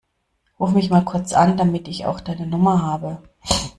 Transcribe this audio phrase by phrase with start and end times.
[0.59, 3.21] Ruf mich mal kurz an, damit ich auch deine Nummer habe.